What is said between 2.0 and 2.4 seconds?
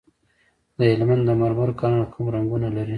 کوم